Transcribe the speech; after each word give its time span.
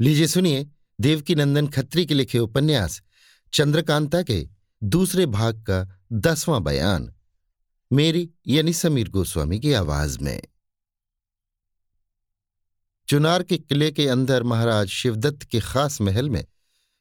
लीजिए 0.00 0.26
सुनिए 0.26 0.66
देवकी 1.00 1.34
नंदन 1.34 1.66
खत्री 1.66 2.06
के 2.06 2.14
लिखे 2.14 2.38
उपन्यास, 2.38 3.02
चंद्रकांता 3.52 4.22
के 4.22 4.48
दूसरे 4.82 5.26
भाग 5.26 5.62
का 5.62 6.00
दसवां 6.12 6.62
बयान, 6.64 7.14
मेरी 7.92 8.30
यानी 8.46 8.72
समीर 8.72 9.08
गोस्वामी 9.08 9.60
की 9.60 9.72
आवाज़ 9.72 10.18
में। 10.18 10.42
चुनार 13.08 13.42
के 13.42 13.58
किले 13.58 13.90
के 13.90 14.08
अंदर 14.08 14.42
महाराज 14.42 14.88
शिवदत्त 14.88 15.42
के 15.42 15.60
खास 15.60 16.00
महल 16.00 16.30
में, 16.30 16.44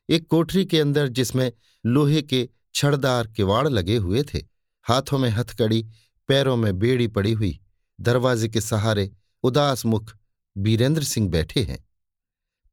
एक 0.09 0.27
कोठरी 0.27 0.65
के 0.65 0.79
अंदर 0.79 1.07
जिसमें 1.07 1.51
लोहे 1.85 2.21
के 2.21 2.49
छड़दार 2.75 3.27
किवाड़ 3.27 3.67
लगे 3.69 3.97
हुए 3.97 4.23
थे, 4.23 4.39
हाथों 4.85 5.17
में 5.17 5.29
हथकड़ी, 5.29 5.85
पैरों 6.27 6.55
में 6.57 6.79
बेड़ी 6.79 7.07
पड़ी 7.07 7.33
हुई, 7.33 7.59
दरवाजे 8.01 8.49
के 8.49 8.61
सहारे 8.61 9.11
उदास 9.43 9.85
मुख 9.85 10.15
बीरेंद्र 10.57 11.03
सिंह 11.03 11.29
बैठे 11.29 11.63
हैं। 11.63 11.83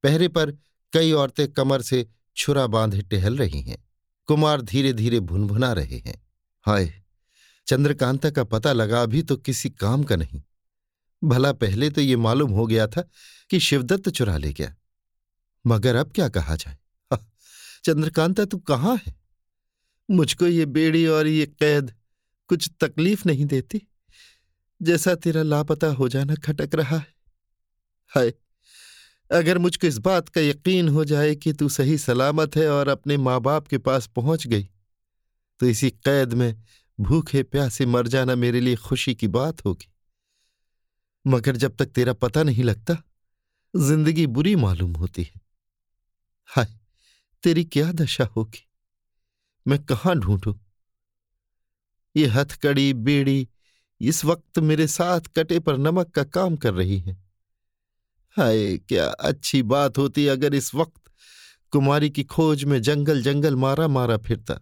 पहरे 0.02 0.29
पर 0.29 0.51
कई 0.92 1.12
औरतें 1.12 1.52
कमर 1.52 1.83
से 1.83 2.06
छुरा 2.37 2.66
बांधे 2.66 3.02
टहल 3.02 3.37
रही 3.37 3.60
हैं। 3.62 3.79
कुमार 4.27 4.62
धीरे 4.62 4.93
धीरे 4.93 5.20
भुनभुना 5.20 5.73
रहे 5.73 5.98
हैं। 5.98 6.20
हाय, 6.66 6.93
चंद्रकांता 7.66 8.30
का 8.30 8.45
पता 8.45 8.73
लगा 8.73 9.05
भी 9.07 9.23
तो 9.23 9.37
किसी 9.37 9.70
काम 9.70 10.02
का 10.02 10.16
नहीं। 10.16 10.43
भला 11.24 11.52
पहले 11.52 11.91
तो 11.91 12.01
ये 12.01 12.16
मालूम 12.16 12.51
हो 12.51 12.66
गया 12.66 12.87
था 12.87 13.09
कि 13.51 13.60
शिवदत्त 13.60 14.09
चुरा 14.09 14.37
ले 14.37 14.52
गया। 14.52 14.74
मगर 15.66 15.96
अब 15.96 16.12
क्या 16.12 16.29
कहा 16.29 16.57
जाए? 16.57 16.79
चंद्रकांता 17.84 18.45
तू 18.45 18.59
कहाँ 18.59 18.96
है? 19.07 19.15
मुझको 20.10 20.46
ये 20.46 20.66
बेड़ी 20.66 21.07
और 21.07 21.27
ये 21.27 21.46
कैद 21.46 21.95
कुछ 22.48 22.71
तकलीफ़ 22.80 23.23
नहीं 23.27 23.46
देती। 23.46 23.82
जैसा 24.82 25.15
तेरा 25.15 25.43
लापता 25.43 25.87
हो 25.87 26.09
जाना 26.09 26.34
खटक 26.34 26.74
रहा 26.74 26.96
है। 26.96 27.15
हाय 28.09 28.32
अगर 29.32 29.59
मुझको 29.59 29.86
इस 29.86 29.98
बात 29.98 30.28
का 30.28 30.41
यकीन 30.41 30.88
हो 30.88 31.04
जाए 31.04 31.34
कि 31.34 31.52
तू 31.52 31.68
सही 31.68 31.98
सलामत 31.98 32.57
है 32.57 32.68
और 32.68 32.88
अपने 32.88 33.16
माँ 33.16 33.40
बाप 33.40 33.66
के 33.66 33.79
पास 33.79 34.07
पहुँच 34.07 34.46
गई 34.46 34.68
तो 35.60 35.66
इसी 35.66 35.90
कैद 35.90 36.34
में 36.34 36.65
भूखे 37.01 37.42
प्यासे 37.42 37.87
मर 37.87 38.09
जाना 38.09 38.34
मेरे 38.34 38.60
लिए 38.60 38.76
खुशी 38.76 39.15
की 39.15 39.29
बात 39.29 39.65
होगी। 39.65 39.88
मगर 41.26 41.57
जब 41.57 41.76
तक 41.76 41.87
तेरा 41.87 42.12
पता 42.12 42.42
नहीं 42.42 42.65
लगता, 42.65 42.96
ज़िंदगी 43.76 44.26
बुरी 44.26 44.57
मालूम 44.57 44.92
होती 44.92 45.23
है। 45.23 45.40
हाय, 46.45 46.66
तेरी 47.42 47.64
क्या 47.64 47.92
दशा 47.92 48.24
होगी? 48.24 48.68
मैं 49.66 49.82
कहाँ 49.85 50.18
ढूंढू? 50.18 50.59
ये 52.16 52.26
हथकड़ी, 52.26 52.92
बेड़ी, 52.92 53.48
इस 54.01 54.24
वक्त 54.24 54.59
मेरे 54.59 54.87
साथ 54.87 55.20
कटे 55.20 55.59
पर 55.59 55.76
नमक 55.76 56.10
का 56.10 56.24
काम 56.24 56.57
कर 56.57 56.74
रही 56.74 56.98
है। 56.98 57.21
हाय, 58.37 58.77
क्या 58.79 59.07
अच्छी 59.07 59.63
बात 59.63 59.99
होती 59.99 60.27
अगर 60.27 60.55
इस 60.55 60.75
वक्त 60.75 61.11
कुमारी 61.71 62.11
की 62.11 62.23
खोज 62.25 62.65
में 62.65 62.83
जंगल 62.83 63.23
जंगल 63.23 63.57
मारा 63.57 63.88
मारा 63.88 64.16
फिरता। 64.16 64.55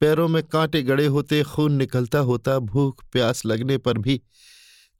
पैरों 0.00 0.28
में 0.28 0.42
कांटे 0.42 0.82
गड़े 0.82 1.06
होते, 1.06 1.42
खून 1.42 1.72
निकलता 1.72 2.18
होता, 2.18 2.58
भूख 2.58 3.04
प्यास 3.12 3.46
लगने 3.46 3.78
पर 3.78 3.98
भी 3.98 4.20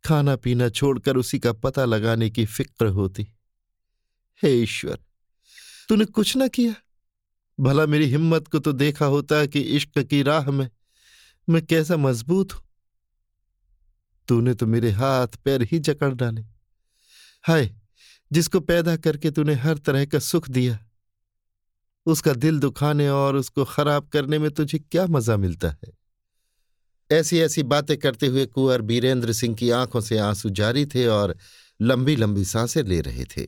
खाना 0.05 0.37
पीना 0.37 0.69
छोड़कर 0.69 1.17
उसी 1.17 1.39
का 1.39 1.53
पता 1.53 1.85
लगाने 1.85 2.31
की 2.31 2.45
फ़िक्र 2.47 2.87
होती। 2.87 3.27
हे 4.43 4.53
ईश्वर, 4.63 4.99
तूने 5.89 6.05
कुछ 6.05 6.37
ना 6.37 6.49
किया? 6.49 6.75
भला 7.61 7.87
मेरी 7.87 8.07
हिम्मत 8.07 8.49
को 8.49 8.59
तो 8.59 8.73
देखा 8.73 9.07
होता 9.07 9.47
कि 9.47 9.61
इश्क 9.61 9.99
की 9.99 10.23
राह 10.23 10.51
में 10.51 10.69
मैं 11.49 11.67
कैसा 11.67 11.97
मज़बूत 11.97 12.53
हूँ। 12.53 12.63
तूने 14.29 14.55
तो 14.55 14.67
मेरे 14.67 14.91
हाथ 14.91 15.37
पैर 15.45 15.63
ही 15.63 15.79
जकड़ 15.79 16.13
डाले। 16.15 16.43
हाय 17.45 17.80
जिसको 18.33 18.61
पैदा 18.61 18.97
करके 18.97 19.31
तूने 19.31 19.55
हर 19.55 19.79
तरह 19.79 20.05
का 20.05 20.19
सुख 20.19 20.49
दिया। 20.49 20.87
उसका 22.07 22.33
दिल 22.33 22.59
दुखाने 22.59 23.09
और 23.09 23.37
उसको 23.37 23.65
खराब 23.65 24.09
करने 24.09 24.39
में 24.39 24.51
तुझे 24.51 24.79
क्या 24.79 25.07
मज़ा 25.07 25.37
मिलता 25.37 25.69
है? 25.69 26.01
ऐसी 27.11 27.39
ऐसी 27.39 27.63
बातें 27.63 27.99
करते 27.99 28.27
हुए 28.27 28.47
कुंवर 28.47 28.81
बीरेंद्र 28.81 29.33
सिंह 29.33 29.57
की 29.57 29.71
आँखों 29.71 30.01
से 30.01 30.19
आँसू 30.19 30.51
जारी 30.51 30.87
थे 30.87 31.07
और 31.07 31.37
लंबी 31.81 32.17
लंबी 32.17 32.45
साँसें 32.45 32.83
ले 32.83 33.01
रहे 33.01 33.25
थे। 33.25 33.47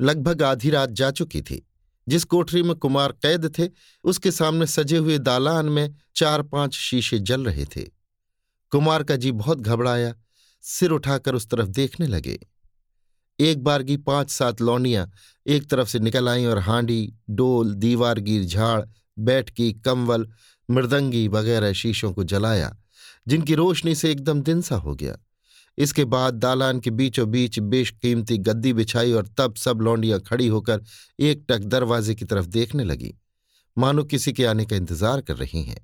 लगभग 0.00 0.42
आधी 0.42 0.70
रात 0.70 0.90
जा 0.90 1.10
चुकी 1.10 1.42
थी। 1.42 1.66
जिस 2.08 2.24
कोठरी 2.24 2.62
में 2.62 2.74
कुमार 2.74 3.12
कैद 3.12 3.58
थे, 3.58 3.68
उसके 4.04 4.30
सामने 4.30 4.66
सजे 4.66 4.96
हुए 4.96 5.18
दालान 5.18 5.66
में 5.66 5.94
चार 6.16 6.42
पाँच 6.42 6.74
शीशे 6.74 7.18
जल 7.18 7.44
रहे 7.44 7.64
थे। 7.64 7.82
कुमार 8.70 9.02
का 9.02 9.16
जी 9.16 9.32
बहुत 9.32 9.60
घबराया, 9.60 10.14
सिर 10.60 10.90
उठाकर 10.90 11.34
उस 11.34 11.48
तरफ़ 11.48 11.68
देखने 11.68 12.06
लगे। 12.06 12.38
एक 13.38 13.62
बार 13.64 13.82
की 13.82 13.96
पाँच 13.98 14.30
सात 14.30 14.60
लौंडियाँ 14.60 15.10
एक 15.46 15.68
तरफ़ 15.70 15.88
से 15.88 15.98
निकल 15.98 16.28
आईं 16.28 16.46
और 16.46 16.58
हांडी, 16.58 17.12
डोल 17.30 17.74
दीवारगीर 17.74 18.44
झाड़ 18.44 18.82
बैठकी 19.18 19.72
कंवल, 19.74 20.26
मृदंगी 20.68 21.26
वगैरह 21.28 21.72
शीशों 21.72 22.12
को 22.12 22.24
जलाया, 22.24 22.76
जिनकी 23.26 23.54
रोशनी 23.54 23.94
से 23.94 24.10
एकदम 24.10 24.42
दिन 24.42 24.60
सा 24.60 24.76
हो 24.76 24.94
गया। 24.94 25.16
इसके 25.78 26.04
बाद 26.04 26.34
दालान 26.34 26.80
के 26.80 26.90
बीचों 26.90 27.28
बीच 27.30 27.58
बेशकीमती 27.58 28.38
गद्दी 28.38 28.72
बिछाई 28.72 29.12
और 29.12 29.28
तब 29.38 29.54
सब 29.56 29.80
लौंडियाँ 29.80 30.20
खड़ी 30.20 30.46
होकर 30.46 30.82
एक 31.20 31.44
टक 31.48 31.64
दरवाजे 31.66 32.14
की 32.14 32.24
तरफ़ 32.24 32.46
देखने 32.48 32.84
लगी। 32.84 33.14
मानो 33.76 34.04
किसी 34.04 34.32
के 34.32 34.44
आने 34.44 34.64
का 34.64 34.76
इंतज़ार 34.76 35.20
कर 35.20 35.36
रही 35.36 35.62
हैं। 35.62 35.78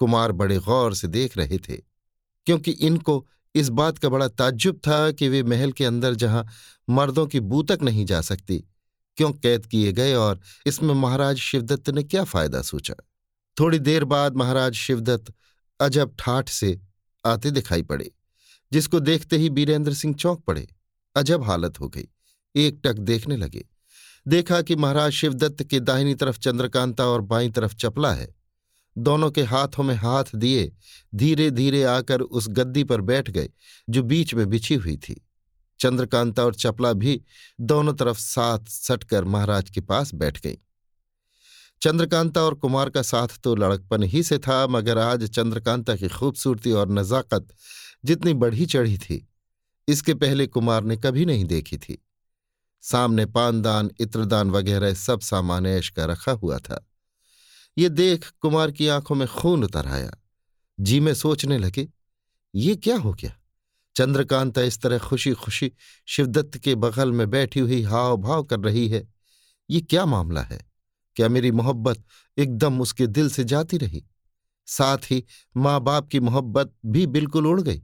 कुमार 0.00 0.32
बड़े 0.32 0.58
गौर 0.58 0.94
से 0.94 1.08
देख 1.08 1.36
रहे 1.38 1.58
थे, 1.58 1.76
क्योंकि 2.46 2.70
इनको 2.70 3.26
इस 3.54 3.68
बात 3.68 3.98
का 3.98 4.08
बड़ा 4.08 4.28
ताज्जुब 4.28 4.76
था 4.78 5.10
कि 5.10 5.28
वे 5.28 5.42
महल 5.42 5.72
के 5.72 5.84
अंदर 5.84 6.14
जहाँ 6.14 6.46
मर्दों 6.88 7.26
की 7.26 7.40
बू 7.42 7.62
तक 7.62 7.78
नहीं 7.82 8.04
जा 8.06 8.20
सकती, 8.20 8.58
क्यों 9.18 9.32
कैद 9.32 9.66
किए 9.66 9.92
गए 9.92 10.14
और 10.14 10.40
इसमें 10.66 10.94
महाराज 10.94 11.36
शिवदत्त 11.38 11.90
ने 11.90 12.02
क्या 12.02 12.24
फ़ायदा 12.24 12.62
सोचा। 12.62 12.94
थोड़ी 13.56 13.78
देर 13.78 14.04
बाद 14.04 14.36
महाराज 14.36 14.74
शिवदत्त 14.74 15.32
अजब 15.80 16.14
ठाठ 16.18 16.48
से 16.48 16.78
आते 17.24 17.50
दिखाई 17.50 17.82
पड़े, 17.82 18.10
जिसको 18.72 19.00
देखते 19.00 19.36
ही 19.36 19.50
बीरेंद्र 19.50 19.94
सिंह 19.94 20.14
चौंक 20.14 20.40
पड़े। 20.40 20.66
अजब 21.16 21.42
हालत 21.42 21.80
हो 21.80 21.88
गई। 21.88 22.08
एक 22.54 22.80
टक 22.84 22.98
देखने 23.00 23.36
लगे। 23.36 23.64
देखा 24.26 24.60
कि 24.62 24.76
महाराज 24.76 25.12
शिवदत्त 25.12 25.62
के 25.62 25.80
दाहिनी 25.80 26.14
तरफ़ 26.14 26.38
चंद्रकांता 26.38 27.04
और 27.04 27.20
बाई 27.22 27.50
तरफ़ 27.50 27.74
चपला 27.74 28.12
है। 28.12 28.28
दोनों 28.96 29.30
के 29.30 29.42
हाथों 29.42 29.82
में 29.82 29.94
हाथ 29.94 30.24
दिए 30.34 30.70
धीरे 31.12 31.50
धीरे 31.50 31.82
आकर 31.84 32.20
उस 32.20 32.48
गद्दी 32.48 32.84
पर 32.84 33.00
बैठ 33.00 33.30
गए, 33.30 33.50
जो 33.88 34.02
बीच 34.02 34.34
में 34.34 34.48
बिछी 34.50 34.74
हुई 34.74 34.96
थी। 34.98 35.20
चंद्रकांता 35.80 36.44
और 36.44 36.54
चपला 36.54 36.92
भी 36.92 37.20
दोनों 37.60 37.94
तरफ़ 37.94 38.18
साथ 38.18 38.66
सटकर 38.68 39.24
महाराज 39.24 39.70
के 39.70 39.80
पास 39.80 40.14
बैठ 40.14 40.40
गई। 40.40 40.58
चंद्रकांता 41.82 42.40
और 42.40 42.54
कुमार 42.54 42.90
का 42.90 43.02
साथ 43.02 43.40
तो 43.44 43.54
लड़कपन 43.54 44.02
ही 44.02 44.22
से 44.22 44.38
था, 44.38 44.66
मगर 44.66 44.98
आज 44.98 45.24
चंद्रकांता 45.26 45.96
की 45.96 46.08
खूबसूरती 46.08 46.72
और 46.72 46.90
नजाकत 46.90 47.54
जितनी 48.04 48.34
बढ़ी 48.34 48.66
चढ़ी 48.66 48.98
थी, 48.98 49.26
इसके 49.88 50.14
पहले 50.14 50.46
कुमार 50.46 50.84
ने 50.84 50.96
कभी 50.96 51.24
नहीं 51.24 51.44
देखी 51.44 51.78
थी। 51.78 52.02
सामने 52.84 53.26
पानदान, 53.26 53.90
इत्रदान 54.00 54.50
वगैरह 54.50 54.94
सब 54.94 55.20
सामान 55.20 55.66
ऐश 55.66 55.88
का 55.88 56.04
रखा 56.04 56.32
हुआ 56.32 56.58
था। 56.58 56.86
ये 57.78 57.88
देख 57.88 58.32
कुमार 58.40 58.70
की 58.70 58.88
आँखों 58.88 59.14
में 59.14 59.28
खून 59.28 59.64
उतर 59.64 59.86
आया। 59.86 60.10
जी 60.80 61.00
में 61.00 61.14
सोचने 61.14 61.58
लगे, 61.58 61.88
ये 62.54 62.76
क्या 62.76 62.96
हो 62.96 63.12
गया? 63.12 63.36
चंद्रकांता 63.96 64.62
इस 64.62 64.80
तरह 64.80 64.98
खुशी 64.98 65.32
खुशी 65.32 65.72
शिवदत्त 66.06 66.58
के 66.58 66.74
बगल 66.74 67.12
में 67.12 67.30
बैठी 67.30 67.60
हुई 67.60 67.82
हाव 67.82 68.16
भाव 68.16 68.42
कर 68.44 68.60
रही 68.60 68.88
है। 68.88 69.08
ये 69.70 69.80
क्या 69.80 70.06
मामला 70.06 70.42
है? 70.42 70.70
क्या 71.16 71.28
मेरी 71.28 71.50
मोहब्बत 71.50 72.04
एकदम 72.38 72.80
उसके 72.80 73.06
दिल 73.06 73.30
से 73.30 73.44
जाती 73.44 73.76
रही? 73.76 74.04
साथ 74.66 74.98
ही 75.10 75.24
माँ 75.56 75.80
बाप 75.80 76.08
की 76.08 76.20
मोहब्बत 76.20 76.74
भी 76.86 77.06
बिल्कुल 77.06 77.46
उड़ 77.46 77.60
गई। 77.60 77.82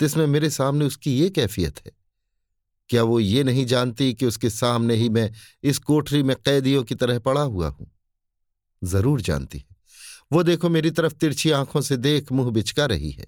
तिसमें 0.00 0.26
मेरे 0.26 0.50
सामने 0.50 0.84
उसकी 0.84 1.18
ये 1.18 1.30
कैफियत 1.30 1.86
है। 1.86 1.92
क्या 2.88 3.02
वो 3.02 3.20
ये 3.20 3.44
नहीं 3.44 3.66
जानती 3.66 4.14
कि 4.14 4.26
उसके 4.26 4.50
सामने 4.50 4.94
ही 4.94 5.08
मैं 5.08 5.32
इस 5.62 5.78
कोठरी 5.78 6.22
में 6.22 6.36
कैदियों 6.36 6.84
की 6.84 6.94
तरह 6.94 7.18
पड़ा 7.18 7.42
हुआ 7.42 7.68
हूँ? 7.68 7.93
ज़रूर 8.84 9.20
जानती 9.20 9.58
है। 9.58 9.76
वो 10.32 10.42
देखो 10.42 10.68
मेरी 10.68 10.90
तरफ़ 10.90 11.14
तिरछी 11.14 11.50
आँखों 11.50 11.80
से 11.80 11.96
देख 11.96 12.32
मुँह 12.32 12.50
बिचका 12.50 12.86
रही 12.86 13.10
है। 13.10 13.26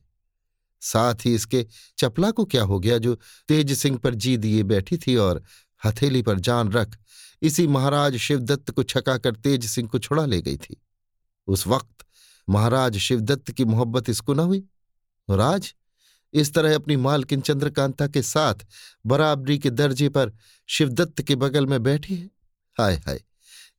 साथ 0.82 1.25
ही 1.25 1.35
इसके 1.35 1.67
चपला 1.99 2.31
को 2.31 2.44
क्या 2.44 2.62
हो 2.62 2.79
गया 2.81 2.99
जो 2.99 3.14
तेज 3.49 3.73
सिंह 3.73 3.99
पर 3.99 4.14
जी 4.14 4.37
दिए 4.37 4.62
बैठी 4.62 4.97
थी 4.97 5.17
और 5.17 5.43
हथेली 5.82 6.23
पर 6.23 6.41
जान 6.41 6.73
रख 6.73 6.97
इसी 7.43 7.67
महाराज 7.67 8.17
शिवदत्त 8.17 8.70
को 8.70 8.82
छकाकर 8.82 9.35
तेज 9.37 9.67
सिंह 9.67 9.88
को 9.88 9.99
छुड़ा 9.99 10.25
ले 10.26 10.41
गई 10.43 10.56
थी। 10.56 10.76
उस 11.49 11.67
वक्त 11.67 12.05
महाराज 12.49 12.97
शिवदत्त 12.99 13.50
की 13.50 13.64
मोहब्बत 13.64 14.09
इसको 14.11 14.35
न 14.35 14.41
हुई। 14.41 14.62
और 15.29 15.41
आज 15.41 15.73
इस 16.35 16.52
तरह 16.55 16.75
अपनी 16.75 16.97
मालकिन 16.97 17.41
चंद्रकांता 17.41 18.06
के 18.06 18.23
साथ 18.23 18.67
बराबरी 19.06 19.59
के 19.59 19.70
दर्जे 19.70 20.09
पर 20.09 20.32
शिवदत्त 20.69 21.23
के 21.23 21.35
बगल 21.37 21.67
में 21.67 21.82
बैठी 21.82 22.14
है। 22.14 22.31
हाय 22.76 22.94
हाय 22.97 23.20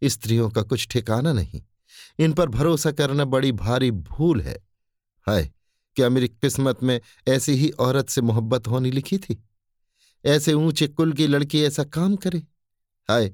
स्त्रियों 0.04 0.50
का 0.50 0.62
कुछ 0.62 0.88
ठिकाना 0.88 1.34
नहीं। 1.34 1.62
इन 2.20 2.34
पर 2.34 2.50
भरोसा 2.50 2.92
करना 2.92 3.26
बड़ी 3.26 3.52
भारी 3.52 3.92
भूल 3.92 4.42
है। 4.42 4.68
हाय, 5.28 5.52
क्या 5.96 6.10
मेरी 6.10 6.28
किस्मत 6.28 6.84
में 6.84 7.02
ऐसी 7.28 7.52
ही 7.52 7.70
औरत 7.70 8.10
से 8.10 8.22
मोहब्बत 8.22 8.68
होनी 8.68 8.92
लिखी 8.92 9.18
थी? 9.18 9.44
ऐसे 10.26 10.54
ऊँचे 10.54 10.88
कुल 10.88 11.14
की 11.14 11.28
लड़की 11.28 11.64
ऐसा 11.64 11.84
काम 11.84 12.16
करे? 12.16 12.40
हाय, 13.10 13.34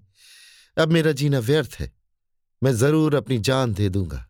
अब 0.77 0.91
मेरा 0.91 1.11
जीना 1.11 1.39
व्यर्थ 1.39 1.75
है। 1.79 1.91
मैं 2.63 2.73
ज़रूर 2.73 3.15
अपनी 3.15 3.37
जान 3.37 3.73
दे 3.73 3.89
दूँगा। 3.89 4.29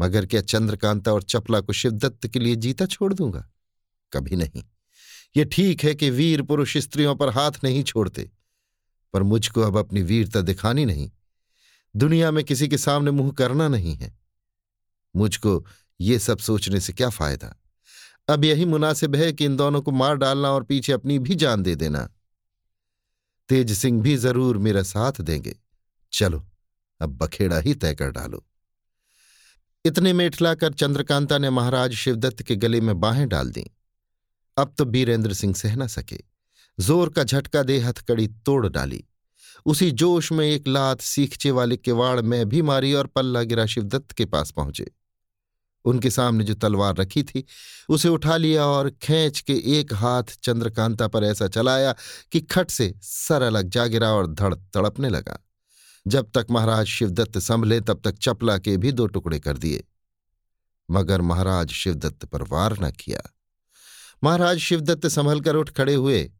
मगर 0.00 0.26
क्या 0.26 0.40
चंद्रकांता 0.40 1.12
और 1.12 1.22
चपला 1.22 1.60
को 1.60 1.72
शिवदत्त 1.72 2.26
के 2.26 2.38
लिए 2.38 2.56
जीता 2.56 2.86
छोड़ 2.86 3.14
दूँगा? 3.14 3.50
कभी 4.12 4.36
नहीं। 4.36 4.64
ये 5.36 5.44
ठीक 5.44 5.84
है 5.84 5.94
कि 5.94 6.10
वीर 6.10 6.42
पुरुष 6.42 6.76
स्त्रियों 6.76 7.16
पर 7.16 7.28
हाथ 7.28 7.52
नहीं 7.64 7.82
छोड़ते। 7.82 8.30
पर 9.12 9.22
मुझको 9.22 9.60
अब 9.60 9.76
अपनी 9.76 10.02
वीरता 10.02 10.40
दिखानी 10.40 10.84
नहीं। 10.84 11.10
दुनिया 11.96 12.30
में 12.30 12.44
किसी 12.44 12.68
के 12.68 12.78
सामने 12.78 13.10
मुँह 13.10 13.32
करना 13.32 13.68
नहीं 13.68 13.96
है। 13.96 14.18
मुझको 15.16 15.66
ये 16.00 16.18
सब 16.18 16.38
सोचने 16.38 16.80
से 16.80 16.92
क्या 16.92 17.08
फ़ायदा? 17.10 17.56
अब 18.28 18.44
यही 18.44 18.64
मुनासिब 18.64 19.16
है 19.16 19.32
कि 19.32 19.44
इन 19.44 19.56
दोनों 19.56 19.82
को 19.82 19.90
मार 19.90 20.16
डालना 20.16 20.50
और 20.50 20.62
पीछे 20.62 20.92
अपनी 20.92 21.18
भी 21.18 21.34
जान 21.34 21.62
दे 21.62 21.74
देना। 21.74 22.08
तेज 23.48 23.72
सिंह 23.72 24.02
भी 24.02 24.16
ज़रूर 24.16 24.58
मेरा 24.58 24.82
साथ 24.82 25.20
देंगे। 25.20 25.56
चलो, 26.12 26.46
अब 27.00 27.10
बखेड़ा 27.10 27.58
ही 27.58 27.74
तय 27.74 27.94
कर 27.94 28.10
डालो। 28.10 28.46
इतने 29.84 30.12
में 30.12 30.26
इठलाकर 30.26 30.72
चंद्रकांता 30.72 31.38
ने 31.38 31.50
महाराज 31.50 31.92
शिवदत्त 31.92 32.42
के 32.42 32.56
गले 32.56 32.80
में 32.80 33.00
बाहें 33.00 33.28
डाल 33.28 33.50
दी। 33.50 33.70
अब 34.56 34.74
तो 34.78 34.84
बीरेंद्र 34.84 35.32
सिंह 35.32 35.54
सह 35.54 35.76
न 35.76 35.86
सके। 35.86 36.18
ज़ोर 36.78 37.08
का 37.08 37.24
झटका 37.24 37.62
दे 37.62 37.78
हथकड़ी 37.78 38.26
तोड़ 38.26 38.68
डाली। 38.68 39.04
उसी 39.66 39.90
जोश 39.90 40.32
में 40.32 40.46
एक 40.46 40.68
लात 40.68 41.00
सीखचे 41.00 41.50
वाले 41.50 41.76
किवाड़ 41.76 42.20
में 42.20 42.48
भी 42.48 42.62
मारी 42.62 42.94
और 42.94 43.06
पल्ला 43.06 43.42
गिरा 43.42 43.66
शिवदत्त 43.66 44.12
के 44.12 44.24
पास 44.24 44.50
पहुँचे। 44.50 44.90
उनके 45.84 46.10
सामने 46.10 46.44
जो 46.44 46.54
तलवार 46.54 46.96
रखी 46.96 47.22
थी, 47.22 47.44
उसे 47.88 48.08
उठा 48.08 48.36
लिया 48.36 48.64
और 48.66 48.90
खींच 48.90 49.40
के 49.40 49.54
एक 49.78 49.92
हाथ 49.94 50.22
चंद्रकांता 50.42 51.08
पर 51.08 51.24
ऐसा 51.24 51.48
चलाया 51.48 51.94
कि 52.32 52.40
खट 52.40 52.70
से 52.70 52.94
सर 53.02 53.42
अलग 53.42 53.68
जा 53.68 53.86
गिरा 53.86 54.10
और 54.10 54.26
धड़ 54.26 54.54
तड़पने 54.54 55.08
लगा। 55.08 55.38
जब 56.06 56.30
तक 56.30 56.46
महाराज 56.50 56.86
शिवदत्त 56.86 57.38
संभले, 57.38 57.80
तब 57.80 58.00
तक 58.04 58.18
चपला 58.18 58.58
के 58.58 58.76
भी 58.76 58.92
दो 58.92 59.06
टुकड़े 59.06 59.40
कर 59.40 59.58
दिए। 59.58 59.84
मगर 60.90 61.20
महाराज 61.20 61.70
शिवदत्त 61.70 62.24
पर 62.24 62.42
वार 62.42 62.76
न 62.80 62.90
किया। 62.90 63.20
महाराज 64.24 64.58
शिवदत्त 64.58 65.06
संभल 65.06 65.40
कर 65.40 65.56
उठ 65.56 65.70
खड़े 65.70 65.94
हुए। 65.94 66.30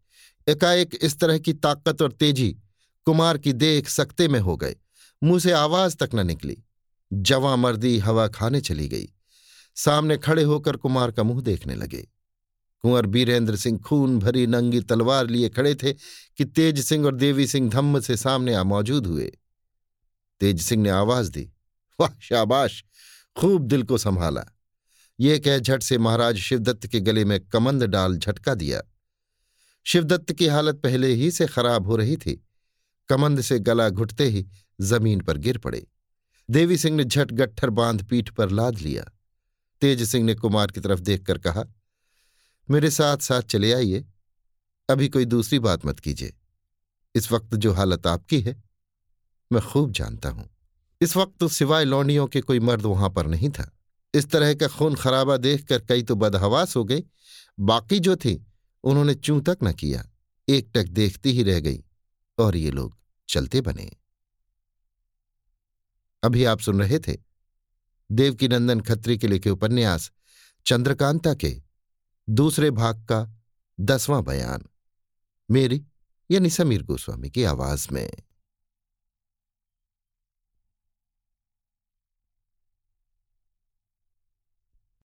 एकाएक 0.51 0.99
इस 1.03 1.19
तरह 1.19 1.39
की 1.39 1.53
ताकत 1.53 2.03
और 2.03 2.13
तेज़ी 2.13 2.57
कुमार 3.05 3.39
की 3.39 3.53
देख 3.53 3.89
सकते 3.89 4.29
में 4.29 4.41
हो 4.41 4.57
गए। 4.57 4.77
मुँह 5.25 5.41
से 5.41 5.53
आवाज़ 5.53 5.97
तक 5.97 6.11
न 6.15 6.27
निकली। 6.27 6.65
जवा 7.13 7.57
मर्दी 7.57 7.99
हवा 7.99 8.29
खाने 8.29 8.61
चली 8.61 8.89
गई। 8.89 9.09
सामने 9.77 10.19
खड़े 10.19 10.43
होकर 10.43 10.77
कुमार 10.77 11.11
का 11.11 11.23
मुँह 11.23 11.43
देखने 11.43 11.75
लगे। 11.75 12.09
कुंवर 12.83 13.07
बीरेंद्र 13.07 13.57
सिंह 13.57 13.79
खून 13.79 14.19
भरी 14.19 14.47
नंगी 14.47 14.81
तलवार 14.81 15.27
लिए 15.27 15.49
खड़े 15.49 15.75
थे 15.75 15.93
कि 16.37 16.45
तेज 16.45 16.81
सिंह 16.85 17.07
और 17.07 17.15
देवी 17.15 17.47
सिंह 17.47 17.71
धम्म 17.71 18.01
से 18.01 18.17
सामने 18.17 18.55
आ 18.55 18.63
मौजूद 18.65 19.07
हुए। 19.07 19.33
तेज 20.41 20.63
सिंह 20.63 20.83
ने 20.83 20.91
आवाज़ 20.91 21.31
दी। 21.31 21.53
वाह, 22.01 22.19
शाबाश! 22.21 22.85
खूब 23.37 23.67
दिल 23.67 23.83
को 23.83 23.99
संभाला। 23.99 24.45
ये 25.21 25.39
कह 25.39 25.59
झट 25.59 25.83
से 25.83 25.99
महाराज 25.99 26.37
शिवदत्त 26.37 26.87
के 26.87 27.01
गले 27.01 27.25
में 27.25 27.41
कमंद 27.41 27.85
डाल 27.85 28.17
झटका 28.17 28.55
दिया। 28.55 28.83
शिवदत्त 29.87 30.33
की 30.33 30.47
हालत 30.47 30.77
पहले 30.77 31.09
ही 31.09 31.31
से 31.31 31.47
खराब 31.47 31.87
हो 31.87 31.97
रही 31.97 32.17
थी। 32.17 32.47
कमंद 33.09 33.41
से 33.41 33.59
गला 33.59 33.89
घुटते 33.89 34.25
ही 34.25 34.47
ज़मीन 34.81 35.21
पर 35.21 35.39
गिर 35.39 35.59
पड़े। 35.59 35.87
देवी 36.51 36.77
सिंह 36.77 36.97
ने 36.97 37.05
झट 37.05 37.33
गट्ठर 37.33 37.71
बाँध 37.71 38.05
पीठ 38.05 38.31
पर 38.31 38.51
लाद 38.51 38.79
लिया। 38.79 39.05
तेज 39.83 40.03
सिंह 40.03 40.25
ने 40.25 40.35
कुमार 40.35 40.71
की 40.71 40.81
तरफ़ 40.81 41.01
देखकर 41.01 41.39
कहा, 41.39 41.65
मेरे 42.71 42.91
साथ 42.91 43.17
साथ 43.17 43.43
चले 43.43 43.73
आइए। 43.73 44.05
अभी 44.89 45.09
कोई 45.09 45.25
दूसरी 45.25 45.59
बात 45.59 45.87
मत 45.87 46.01
कीजिए। 46.01 46.33
इस 47.15 47.33
वक्त 47.33 47.55
जो 47.55 47.73
हालत 47.73 48.07
आपकी 48.07 48.41
है, 48.41 48.63
मैं 49.53 49.63
खूब 49.63 49.93
जानता 49.93 50.29
हूँ। 50.29 50.49
इस 51.01 51.17
वक्त 51.17 51.39
तो 51.41 51.49
सिवाय 51.49 51.85
लौंडियों 51.85 52.27
के 52.27 52.41
कोई 52.41 52.61
मर्द 52.61 52.83
वहाँ 52.83 53.11
पर 53.11 53.27
नहीं 53.27 53.51
था। 53.51 53.71
इस 54.15 54.31
तरह 54.31 54.55
का 54.55 54.69
खून 54.69 54.95
खराबा 54.95 55.37
देखकर 55.37 55.81
कई 55.81 56.03
तो 56.03 56.15
बदहवास 56.15 56.77
हो 56.77 56.85
गई 56.85 57.05
बाकी 57.61 57.99
जो 58.01 58.17
थी 58.17 58.47
उन्होंने 58.85 59.15
चूं 59.15 59.41
तक 59.41 59.59
न 59.63 59.73
किया 59.73 60.05
एकटक 60.49 60.85
देखती 60.85 61.33
ही 61.33 61.43
रह 61.43 61.61
गई 61.61 61.83
और 62.39 62.57
ये 62.57 62.71
लोग 62.71 62.97
चलते 63.29 63.61
बने। 63.61 63.91
अभी 66.23 66.45
आप 66.45 66.61
सुन 66.61 66.81
रहे 66.83 66.99
थे 66.99 67.17
देवकीनंदन 68.11 68.81
खत्री 68.81 69.19
के 69.19 69.29
लिखे 69.29 69.51
उपन्यास 69.51 70.11
चंद्रकांता 70.67 71.35
के 71.35 71.55
दूसरे 72.29 72.71
भाग 72.71 73.05
का 73.05 73.21
दसवां 73.81 74.23
बयान, 74.25 74.65
मेरी 75.51 75.85
यानी 76.31 76.51
समीर 76.51 76.83
गोस्वामी 76.83 77.31
की 77.31 77.45
आवाज़ 77.45 77.87
में। 77.93 78.11